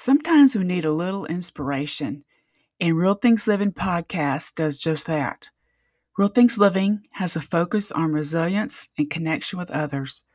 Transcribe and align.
Sometimes 0.00 0.54
we 0.54 0.62
need 0.62 0.84
a 0.84 0.92
little 0.92 1.26
inspiration, 1.26 2.22
and 2.80 2.96
Real 2.96 3.14
Things 3.14 3.48
Living 3.48 3.72
podcast 3.72 4.54
does 4.54 4.78
just 4.78 5.06
that. 5.06 5.50
Real 6.16 6.28
Things 6.28 6.56
Living 6.56 7.00
has 7.14 7.34
a 7.34 7.40
focus 7.40 7.90
on 7.90 8.12
resilience 8.12 8.90
and 8.96 9.10
connection 9.10 9.58
with 9.58 9.72
others. 9.72 10.28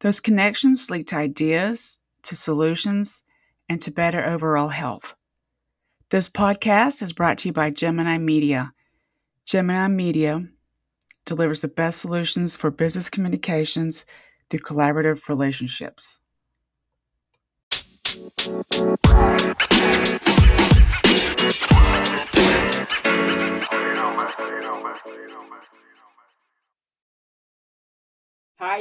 Those 0.00 0.20
connections 0.20 0.90
lead 0.90 1.08
to 1.08 1.16
ideas, 1.16 2.00
to 2.24 2.36
solutions, 2.36 3.22
and 3.70 3.80
to 3.80 3.90
better 3.90 4.22
overall 4.22 4.68
health. 4.68 5.14
This 6.10 6.28
podcast 6.28 7.00
is 7.00 7.14
brought 7.14 7.38
to 7.38 7.48
you 7.48 7.52
by 7.54 7.70
Gemini 7.70 8.18
Media. 8.18 8.74
Gemini 9.46 9.88
Media 9.88 10.46
delivers 11.24 11.62
the 11.62 11.68
best 11.68 12.02
solutions 12.02 12.54
for 12.54 12.70
business 12.70 13.08
communications 13.08 14.04
through 14.50 14.60
collaborative 14.60 15.26
relationships. 15.30 16.05
Hi, 18.48 18.52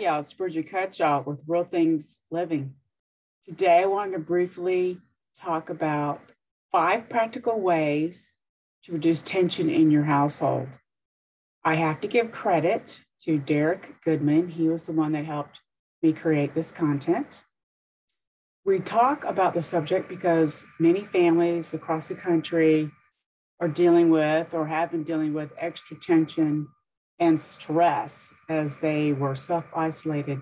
y'all. 0.00 0.18
It's 0.18 0.32
Bridget 0.32 0.68
Cutshall 0.68 1.24
with 1.24 1.38
Real 1.46 1.62
Things 1.62 2.18
Living. 2.32 2.74
Today, 3.46 3.82
I 3.82 3.86
wanted 3.86 4.12
to 4.14 4.18
briefly 4.18 4.98
talk 5.38 5.70
about 5.70 6.20
five 6.72 7.08
practical 7.08 7.60
ways 7.60 8.32
to 8.82 8.92
reduce 8.92 9.22
tension 9.22 9.70
in 9.70 9.92
your 9.92 10.04
household. 10.04 10.66
I 11.64 11.76
have 11.76 12.00
to 12.00 12.08
give 12.08 12.32
credit 12.32 12.98
to 13.26 13.38
Derek 13.38 14.02
Goodman. 14.04 14.48
He 14.48 14.68
was 14.68 14.86
the 14.86 14.92
one 14.92 15.12
that 15.12 15.24
helped 15.24 15.60
me 16.02 16.12
create 16.12 16.52
this 16.52 16.72
content. 16.72 17.42
We 18.64 18.78
talk 18.78 19.24
about 19.24 19.54
the 19.54 19.62
subject 19.62 20.08
because 20.08 20.66
many 20.78 21.04
families 21.04 21.74
across 21.74 22.06
the 22.06 22.14
country 22.14 22.92
are 23.58 23.66
dealing 23.66 24.08
with 24.08 24.54
or 24.54 24.68
have 24.68 24.92
been 24.92 25.02
dealing 25.02 25.34
with 25.34 25.50
extra 25.58 25.96
tension 25.96 26.68
and 27.18 27.40
stress 27.40 28.32
as 28.48 28.78
they 28.78 29.12
were 29.12 29.34
self 29.34 29.64
isolated 29.74 30.40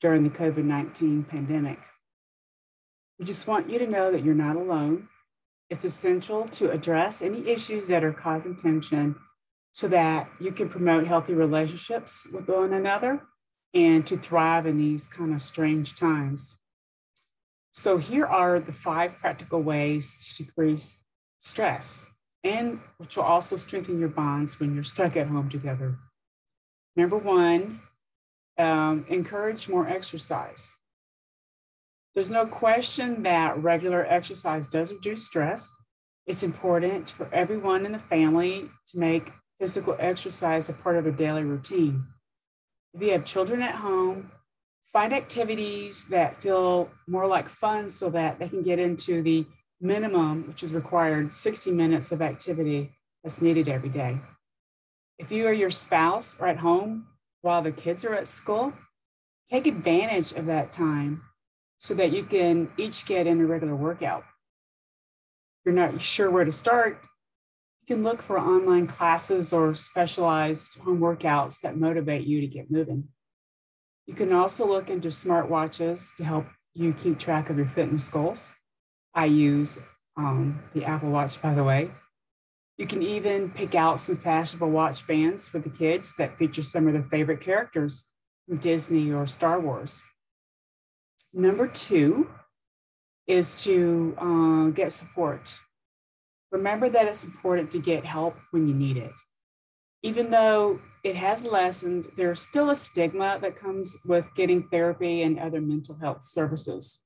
during 0.00 0.24
the 0.24 0.30
COVID 0.30 0.64
19 0.64 1.24
pandemic. 1.24 1.78
We 3.20 3.24
just 3.24 3.46
want 3.46 3.70
you 3.70 3.78
to 3.78 3.86
know 3.86 4.10
that 4.10 4.24
you're 4.24 4.34
not 4.34 4.56
alone. 4.56 5.08
It's 5.70 5.84
essential 5.84 6.48
to 6.48 6.72
address 6.72 7.22
any 7.22 7.48
issues 7.48 7.86
that 7.86 8.02
are 8.02 8.12
causing 8.12 8.56
tension 8.56 9.14
so 9.72 9.86
that 9.88 10.28
you 10.40 10.50
can 10.50 10.68
promote 10.68 11.06
healthy 11.06 11.34
relationships 11.34 12.26
with 12.32 12.48
one 12.48 12.72
another 12.72 13.22
and 13.72 14.04
to 14.08 14.18
thrive 14.18 14.66
in 14.66 14.76
these 14.76 15.06
kind 15.06 15.32
of 15.32 15.40
strange 15.40 15.96
times. 15.96 16.56
So, 17.76 17.98
here 17.98 18.24
are 18.24 18.60
the 18.60 18.72
five 18.72 19.18
practical 19.18 19.60
ways 19.60 20.32
to 20.36 20.44
decrease 20.44 20.96
stress, 21.40 22.06
and 22.44 22.78
which 22.98 23.16
will 23.16 23.24
also 23.24 23.56
strengthen 23.56 23.98
your 23.98 24.10
bonds 24.10 24.60
when 24.60 24.76
you're 24.76 24.84
stuck 24.84 25.16
at 25.16 25.26
home 25.26 25.50
together. 25.50 25.96
Number 26.94 27.18
one, 27.18 27.80
um, 28.58 29.04
encourage 29.08 29.68
more 29.68 29.88
exercise. 29.88 30.70
There's 32.14 32.30
no 32.30 32.46
question 32.46 33.24
that 33.24 33.60
regular 33.60 34.06
exercise 34.06 34.68
does 34.68 34.92
reduce 34.92 35.26
stress. 35.26 35.74
It's 36.28 36.44
important 36.44 37.10
for 37.10 37.28
everyone 37.32 37.86
in 37.86 37.90
the 37.90 37.98
family 37.98 38.70
to 38.92 38.98
make 39.00 39.32
physical 39.58 39.96
exercise 39.98 40.68
a 40.68 40.74
part 40.74 40.94
of 40.94 41.02
their 41.02 41.12
daily 41.12 41.42
routine. 41.42 42.04
If 42.92 43.02
you 43.02 43.10
have 43.10 43.24
children 43.24 43.62
at 43.62 43.74
home, 43.74 44.30
find 44.94 45.12
activities 45.12 46.04
that 46.06 46.40
feel 46.40 46.88
more 47.08 47.26
like 47.26 47.48
fun 47.48 47.90
so 47.90 48.08
that 48.08 48.38
they 48.38 48.48
can 48.48 48.62
get 48.62 48.78
into 48.78 49.22
the 49.22 49.44
minimum, 49.80 50.46
which 50.46 50.62
is 50.62 50.72
required 50.72 51.32
60 51.32 51.72
minutes 51.72 52.12
of 52.12 52.22
activity 52.22 52.92
that's 53.22 53.42
needed 53.42 53.68
every 53.68 53.88
day. 53.88 54.20
If 55.18 55.32
you 55.32 55.48
or 55.48 55.52
your 55.52 55.72
spouse 55.72 56.40
are 56.40 56.46
at 56.46 56.58
home 56.58 57.08
while 57.42 57.60
the 57.60 57.72
kids 57.72 58.04
are 58.04 58.14
at 58.14 58.28
school, 58.28 58.72
take 59.50 59.66
advantage 59.66 60.30
of 60.30 60.46
that 60.46 60.70
time 60.70 61.22
so 61.76 61.92
that 61.94 62.12
you 62.12 62.22
can 62.22 62.70
each 62.78 63.04
get 63.04 63.26
in 63.26 63.40
a 63.40 63.46
regular 63.46 63.74
workout. 63.74 64.22
If 64.22 65.66
you're 65.66 65.74
not 65.74 66.00
sure 66.00 66.30
where 66.30 66.44
to 66.44 66.52
start, 66.52 67.00
you 67.82 67.96
can 67.96 68.04
look 68.04 68.22
for 68.22 68.38
online 68.38 68.86
classes 68.86 69.52
or 69.52 69.74
specialized 69.74 70.78
home 70.78 71.00
workouts 71.00 71.60
that 71.62 71.76
motivate 71.76 72.26
you 72.26 72.40
to 72.40 72.46
get 72.46 72.70
moving. 72.70 73.08
You 74.06 74.14
can 74.14 74.32
also 74.32 74.66
look 74.66 74.90
into 74.90 75.08
smartwatches 75.08 76.14
to 76.16 76.24
help 76.24 76.46
you 76.74 76.92
keep 76.92 77.18
track 77.18 77.50
of 77.50 77.56
your 77.56 77.68
fitness 77.68 78.08
goals. 78.08 78.52
I 79.14 79.26
use 79.26 79.78
um, 80.16 80.62
the 80.74 80.84
Apple 80.84 81.10
Watch, 81.10 81.40
by 81.40 81.54
the 81.54 81.64
way. 81.64 81.90
You 82.76 82.86
can 82.86 83.02
even 83.02 83.50
pick 83.50 83.74
out 83.74 84.00
some 84.00 84.16
fashionable 84.16 84.70
watch 84.70 85.06
bands 85.06 85.46
for 85.46 85.60
the 85.60 85.70
kids 85.70 86.16
that 86.16 86.36
feature 86.36 86.62
some 86.62 86.86
of 86.86 86.92
their 86.92 87.04
favorite 87.04 87.40
characters 87.40 88.08
from 88.46 88.58
Disney 88.58 89.12
or 89.12 89.26
Star 89.26 89.60
Wars. 89.60 90.02
Number 91.32 91.68
two 91.68 92.28
is 93.26 93.54
to 93.64 94.16
uh, 94.18 94.70
get 94.70 94.92
support. 94.92 95.54
Remember 96.50 96.88
that 96.90 97.06
it's 97.06 97.24
important 97.24 97.70
to 97.70 97.78
get 97.78 98.04
help 98.04 98.36
when 98.50 98.68
you 98.68 98.74
need 98.74 98.96
it 98.96 99.12
even 100.04 100.30
though 100.30 100.78
it 101.04 101.16
has 101.16 101.44
lessened, 101.44 102.06
there's 102.16 102.40
still 102.40 102.70
a 102.70 102.74
stigma 102.74 103.38
that 103.42 103.60
comes 103.60 103.94
with 104.06 104.34
getting 104.34 104.66
therapy 104.68 105.22
and 105.22 105.38
other 105.38 105.60
mental 105.60 105.94
health 105.96 106.24
services. 106.24 107.04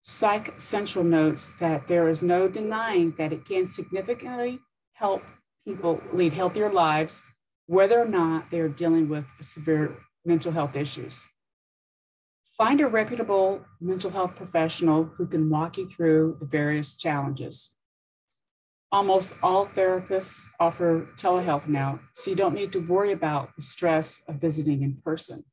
Psych 0.00 0.58
Central 0.58 1.04
notes 1.04 1.50
that 1.60 1.86
there 1.86 2.08
is 2.08 2.22
no 2.22 2.48
denying 2.48 3.14
that 3.18 3.34
it 3.34 3.44
can 3.44 3.68
significantly 3.68 4.58
help 4.94 5.22
people 5.66 6.00
lead 6.14 6.32
healthier 6.32 6.72
lives, 6.72 7.22
whether 7.66 8.00
or 8.00 8.08
not 8.08 8.50
they 8.50 8.58
are 8.58 8.68
dealing 8.68 9.10
with 9.10 9.26
severe 9.42 9.98
mental 10.24 10.50
health 10.50 10.74
issues. 10.74 11.26
Find 12.56 12.80
a 12.80 12.86
reputable 12.86 13.60
mental 13.82 14.10
health 14.10 14.34
professional 14.36 15.04
who 15.04 15.26
can 15.26 15.50
walk 15.50 15.76
you 15.76 15.90
through 15.90 16.38
the 16.40 16.46
various 16.46 16.94
challenges. 16.94 17.76
Almost 18.92 19.36
all 19.40 19.66
therapists 19.66 20.42
offer 20.58 21.06
telehealth 21.16 21.68
now, 21.68 22.00
so 22.12 22.30
you 22.30 22.36
don't 22.36 22.54
need 22.54 22.72
to 22.72 22.80
worry 22.80 23.12
about 23.12 23.54
the 23.54 23.62
stress 23.62 24.22
of 24.26 24.36
visiting 24.36 24.82
in 24.82 24.96
person. 25.04 25.44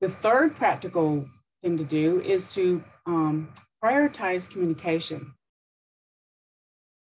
The 0.00 0.10
third 0.10 0.56
practical 0.56 1.26
thing 1.62 1.78
to 1.78 1.84
do 1.84 2.20
is 2.20 2.52
to 2.54 2.82
um, 3.06 3.50
prioritize 3.82 4.50
communication. 4.50 5.34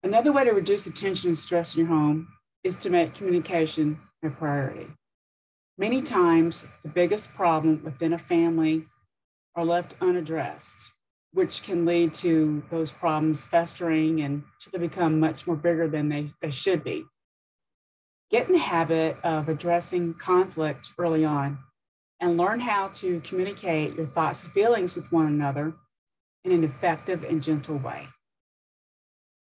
Another 0.03 0.31
way 0.31 0.45
to 0.45 0.51
reduce 0.51 0.85
the 0.85 0.91
tension 0.91 1.27
and 1.27 1.37
stress 1.37 1.75
in 1.75 1.81
your 1.81 1.89
home 1.89 2.29
is 2.63 2.77
to 2.77 2.89
make 2.89 3.13
communication 3.13 3.99
a 4.23 4.29
priority. 4.29 4.87
Many 5.77 6.01
times, 6.01 6.65
the 6.83 6.89
biggest 6.89 7.33
problem 7.33 7.81
within 7.83 8.13
a 8.13 8.17
family 8.17 8.85
are 9.55 9.65
left 9.65 9.95
unaddressed 9.99 10.89
which 11.33 11.63
can 11.63 11.85
lead 11.85 12.13
to 12.15 12.63
those 12.71 12.91
problems 12.91 13.45
festering 13.45 14.21
and 14.21 14.43
to 14.59 14.79
become 14.79 15.19
much 15.19 15.45
more 15.45 15.55
bigger 15.55 15.87
than 15.87 16.09
they, 16.09 16.31
they 16.41 16.51
should 16.51 16.83
be. 16.83 17.05
Get 18.31 18.47
in 18.47 18.53
the 18.53 18.59
habit 18.59 19.17
of 19.23 19.49
addressing 19.49 20.15
conflict 20.15 20.89
early 20.97 21.25
on 21.25 21.59
and 22.19 22.37
learn 22.37 22.59
how 22.59 22.89
to 22.89 23.21
communicate 23.21 23.95
your 23.95 24.05
thoughts 24.05 24.43
and 24.43 24.53
feelings 24.53 24.95
with 24.95 25.11
one 25.11 25.27
another 25.27 25.73
in 26.43 26.51
an 26.51 26.63
effective 26.63 27.23
and 27.23 27.41
gentle 27.41 27.77
way. 27.77 28.07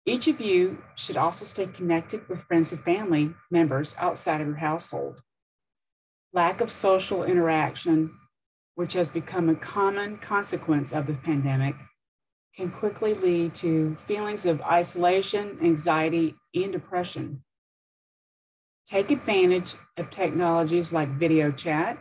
Each 0.05 0.27
of 0.27 0.39
you 0.39 0.81
should 0.95 1.17
also 1.17 1.45
stay 1.45 1.67
connected 1.67 2.27
with 2.29 2.43
friends 2.43 2.71
and 2.71 2.81
family 2.81 3.33
members 3.51 3.95
outside 3.99 4.41
of 4.41 4.47
your 4.47 4.57
household. 4.57 5.21
Lack 6.33 6.61
of 6.61 6.71
social 6.71 7.23
interaction 7.23 8.11
which 8.77 8.93
has 8.93 9.09
become 9.09 9.49
a 9.49 9.55
common 9.55 10.19
consequence 10.19 10.91
of 10.93 11.07
the 11.07 11.13
pandemic, 11.13 11.73
can 12.55 12.69
quickly 12.69 13.15
lead 13.15 13.55
to 13.55 13.97
feelings 14.05 14.45
of 14.45 14.61
isolation, 14.61 15.57
anxiety, 15.63 16.35
and 16.53 16.73
depression. 16.73 17.41
Take 18.87 19.09
advantage 19.09 19.73
of 19.97 20.11
technologies 20.11 20.93
like 20.93 21.09
video 21.09 21.49
chat 21.51 21.97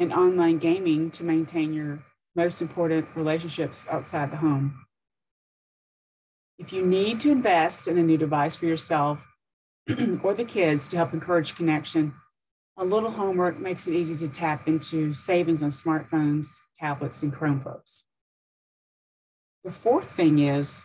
and 0.00 0.12
online 0.12 0.58
gaming 0.58 1.12
to 1.12 1.22
maintain 1.22 1.72
your 1.72 2.00
most 2.34 2.60
important 2.60 3.06
relationships 3.14 3.86
outside 3.88 4.32
the 4.32 4.38
home. 4.38 4.84
If 6.58 6.72
you 6.72 6.84
need 6.84 7.20
to 7.20 7.30
invest 7.30 7.86
in 7.86 7.98
a 7.98 8.02
new 8.02 8.18
device 8.18 8.56
for 8.56 8.66
yourself 8.66 9.24
or 10.24 10.34
the 10.34 10.44
kids 10.44 10.88
to 10.88 10.96
help 10.96 11.14
encourage 11.14 11.54
connection, 11.54 12.14
a 12.76 12.84
little 12.84 13.10
homework 13.10 13.58
makes 13.58 13.86
it 13.86 13.94
easy 13.94 14.16
to 14.16 14.28
tap 14.28 14.66
into 14.66 15.14
savings 15.14 15.62
on 15.62 15.70
smartphones, 15.70 16.48
tablets, 16.76 17.22
and 17.22 17.32
Chromebooks. 17.32 18.02
The 19.62 19.70
fourth 19.70 20.10
thing 20.10 20.40
is 20.40 20.82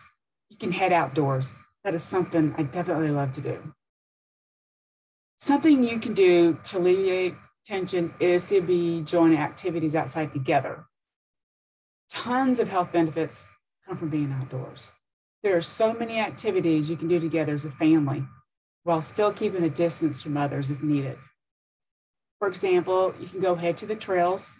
you 0.48 0.56
can 0.56 0.72
head 0.72 0.92
outdoors. 0.92 1.54
That 1.84 1.94
is 1.94 2.02
something 2.02 2.54
I 2.56 2.62
definitely 2.62 3.10
love 3.10 3.32
to 3.34 3.40
do. 3.40 3.74
Something 5.36 5.82
you 5.82 5.98
can 5.98 6.14
do 6.14 6.58
to 6.64 6.78
alleviate 6.78 7.34
tension 7.66 8.14
is 8.20 8.48
to 8.50 8.60
be 8.60 9.02
joining 9.02 9.38
activities 9.38 9.96
outside 9.96 10.32
together. 10.32 10.84
Tons 12.10 12.60
of 12.60 12.68
health 12.68 12.92
benefits 12.92 13.46
come 13.86 13.96
from 13.96 14.10
being 14.10 14.32
outdoors. 14.32 14.92
There 15.42 15.56
are 15.56 15.62
so 15.62 15.94
many 15.94 16.18
activities 16.18 16.90
you 16.90 16.96
can 16.96 17.08
do 17.08 17.18
together 17.18 17.54
as 17.54 17.64
a 17.64 17.70
family 17.70 18.24
while 18.84 19.02
still 19.02 19.32
keeping 19.32 19.64
a 19.64 19.70
distance 19.70 20.22
from 20.22 20.36
others 20.36 20.70
if 20.70 20.82
needed. 20.82 21.18
For 22.40 22.48
example, 22.48 23.14
you 23.20 23.28
can 23.28 23.40
go 23.40 23.54
head 23.54 23.76
to 23.76 23.86
the 23.86 23.94
trails 23.94 24.58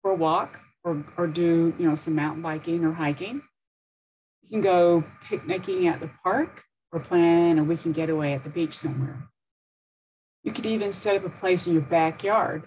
for 0.00 0.12
a 0.12 0.14
walk 0.14 0.60
or, 0.84 1.04
or 1.18 1.26
do 1.26 1.74
you 1.76 1.88
know 1.88 1.96
some 1.96 2.14
mountain 2.14 2.40
biking 2.40 2.84
or 2.84 2.92
hiking. 2.92 3.42
You 4.42 4.48
can 4.48 4.60
go 4.60 5.04
picnicking 5.28 5.88
at 5.88 6.00
the 6.00 6.10
park 6.22 6.62
or 6.92 7.00
plan 7.00 7.58
a 7.58 7.64
weekend 7.64 7.96
getaway 7.96 8.32
at 8.32 8.44
the 8.44 8.50
beach 8.50 8.74
somewhere. 8.74 9.28
You 10.44 10.52
could 10.52 10.66
even 10.66 10.92
set 10.92 11.16
up 11.16 11.24
a 11.24 11.30
place 11.30 11.66
in 11.66 11.74
your 11.74 11.82
backyard 11.82 12.62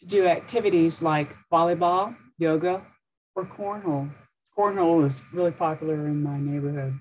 to 0.00 0.06
do 0.06 0.26
activities 0.26 1.02
like 1.02 1.34
volleyball, 1.50 2.14
yoga, 2.36 2.82
or 3.34 3.44
cornhole. 3.44 4.10
Cornhole 4.56 5.04
is 5.04 5.20
really 5.32 5.50
popular 5.50 5.94
in 5.94 6.22
my 6.22 6.38
neighborhood. 6.38 6.98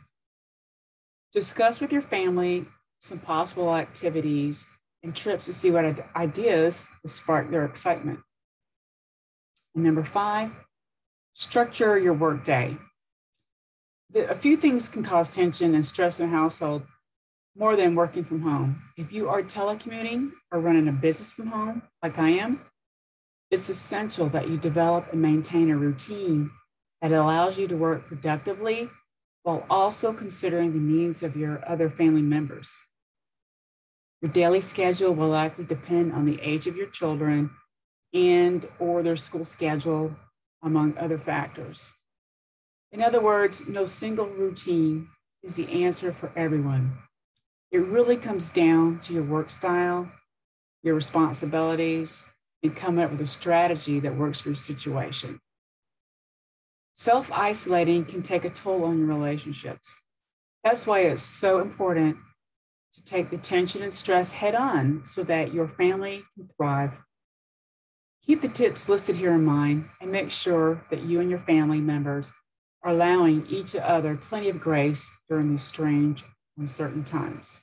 Discuss 1.34 1.82
with 1.82 1.92
your 1.92 2.02
family 2.02 2.66
some 3.00 3.20
possible 3.20 3.76
activities 3.76 4.68
and 5.08 5.16
trips 5.16 5.46
to 5.46 5.54
see 5.54 5.72
what 5.72 5.86
ideas 6.18 6.86
spark 7.06 7.50
their 7.50 7.64
excitement. 7.64 8.20
And 9.74 9.86
number 9.86 10.04
five, 10.04 10.52
structure 11.34 11.98
your 11.98 12.14
workday. 12.14 12.78
A 14.14 14.36
few 14.36 14.58
things 14.58 14.90
can 14.90 15.04
cause 15.04 15.30
tension 15.30 15.74
and 15.74 15.86
stress 15.86 16.20
in 16.20 16.28
a 16.28 16.30
household 16.30 16.84
more 17.56 17.78
than 17.78 17.96
working 17.96 18.26
from 18.26 18.42
home. 18.42 18.82
If 18.98 19.14
you 19.14 19.30
are 19.30 19.42
telecommuting 19.42 20.32
or 20.52 20.60
running 20.60 20.90
a 20.90 20.92
business 20.92 21.32
from 21.32 21.48
home, 21.48 21.84
like 22.04 22.20
I 22.20 22.30
am, 22.30 22.60
it's 23.50 23.70
essential 23.70 24.28
that 24.30 24.50
you 24.50 24.58
develop 24.58 25.14
and 25.14 25.22
maintain 25.22 25.70
a 25.70 25.78
routine 25.78 26.52
that 27.02 27.14
allows 27.14 27.58
you 27.58 27.68
to 27.70 27.78
work 27.78 28.08
productively 28.08 28.90
while 29.44 29.66
also 29.70 30.12
considering 30.12 30.74
the 30.74 30.80
needs 30.80 31.24
of 31.24 31.38
your 31.38 31.64
other 31.66 31.90
family 31.90 32.22
members. 32.22 32.78
Your 34.22 34.32
daily 34.32 34.62
schedule 34.62 35.14
will 35.14 35.30
likely 35.30 35.64
depend 35.66 36.14
on 36.14 36.26
the 36.26 36.40
age 36.42 36.66
of 36.66 36.76
your 36.76 36.88
children 36.88 37.52
and 38.14 38.68
or 38.80 39.04
their 39.04 39.16
school 39.16 39.46
schedule 39.46 40.16
among 40.64 40.98
other 40.98 41.20
factors. 41.20 41.94
In 42.92 43.02
other 43.02 43.22
words, 43.22 43.68
no 43.68 43.86
single 43.86 44.28
routine 44.28 45.10
is 45.44 45.56
the 45.56 45.84
answer 45.84 46.12
for 46.12 46.32
everyone. 46.36 46.98
It 47.72 47.80
really 47.80 48.18
comes 48.18 48.50
down 48.50 49.02
to 49.02 49.14
your 49.14 49.24
work 49.24 49.50
style, 49.50 50.12
your 50.82 50.96
responsibilities, 50.96 52.26
and 52.64 52.76
come 52.76 52.98
up 52.98 53.12
with 53.12 53.22
a 53.22 53.28
strategy 53.28 54.00
that 54.00 54.16
works 54.16 54.40
for 54.40 54.50
your 54.50 54.56
situation. 54.56 55.40
Self 56.94 57.32
isolating 57.32 58.06
can 58.06 58.24
take 58.24 58.46
a 58.46 58.50
toll 58.50 58.84
on 58.86 58.98
your 58.98 59.08
relationships. 59.08 60.00
That's 60.64 60.88
why 60.88 61.02
it's 61.02 61.22
so 61.22 61.60
important 61.60 62.18
take 63.08 63.30
the 63.30 63.38
tension 63.38 63.82
and 63.82 63.94
stress 63.94 64.32
head 64.32 64.54
on 64.54 65.02
so 65.06 65.24
that 65.24 65.54
your 65.54 65.68
family 65.68 66.24
can 66.36 66.50
thrive. 66.58 66.92
Keep 68.26 68.42
the 68.42 68.50
tips 68.50 68.90
listed 68.90 69.16
here 69.16 69.34
in 69.34 69.46
mind 69.46 69.88
and 70.02 70.12
make 70.12 70.30
sure 70.30 70.84
that 70.90 71.04
you 71.04 71.22
and 71.22 71.30
your 71.30 71.40
family 71.40 71.80
members 71.80 72.32
are 72.84 72.92
allowing 72.92 73.48
each 73.48 73.76
other 73.76 74.18
plenty 74.18 74.50
of 74.50 74.60
grace 74.60 75.10
during 75.30 75.52
these 75.52 75.64
strange, 75.64 76.26
uncertain 76.58 77.06
times. 77.06 77.62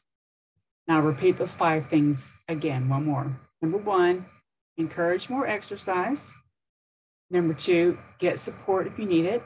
Now, 0.89 1.01
repeat 1.01 1.39
those 1.39 1.55
five 1.55 1.89
things 1.89 2.33
again, 2.49 2.89
one 2.89 3.05
more. 3.05 3.39
Number 3.61 3.79
one, 3.79 4.27
encourage 4.77 5.29
more 5.29 5.47
exercise. 5.47 6.33
Number 7.31 7.55
two, 7.55 7.99
get 8.19 8.39
support 8.39 8.87
if 8.87 8.99
you 8.99 9.07
need 9.07 9.25
it. 9.25 9.43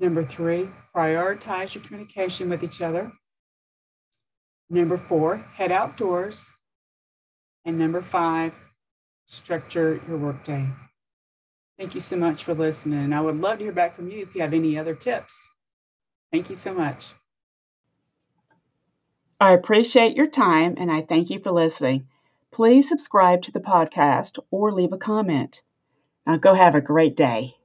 Number 0.00 0.24
three, 0.24 0.68
prioritize 0.94 1.74
your 1.74 1.84
communication 1.84 2.50
with 2.50 2.62
each 2.62 2.82
other. 2.82 3.12
Number 4.68 4.96
four, 4.96 5.38
head 5.54 5.70
outdoors. 5.72 6.50
And 7.64 7.78
number 7.78 8.02
five, 8.02 8.54
structure 9.26 10.00
your 10.08 10.18
workday. 10.18 10.68
Thank 11.78 11.94
you 11.94 12.00
so 12.00 12.16
much 12.16 12.44
for 12.44 12.54
listening. 12.54 13.12
I 13.12 13.20
would 13.20 13.40
love 13.40 13.58
to 13.58 13.64
hear 13.64 13.72
back 13.72 13.96
from 13.96 14.08
you 14.08 14.22
if 14.22 14.34
you 14.34 14.40
have 14.40 14.54
any 14.54 14.78
other 14.78 14.94
tips. 14.94 15.46
Thank 16.32 16.48
you 16.48 16.54
so 16.54 16.72
much. 16.72 17.12
I 19.38 19.52
appreciate 19.52 20.16
your 20.16 20.28
time 20.28 20.76
and 20.78 20.90
I 20.90 21.02
thank 21.02 21.28
you 21.28 21.40
for 21.40 21.52
listening. 21.52 22.08
Please 22.52 22.88
subscribe 22.88 23.42
to 23.42 23.52
the 23.52 23.60
podcast 23.60 24.38
or 24.50 24.72
leave 24.72 24.92
a 24.92 24.98
comment. 24.98 25.60
Now 26.26 26.38
go 26.38 26.54
have 26.54 26.74
a 26.74 26.80
great 26.80 27.16
day. 27.16 27.56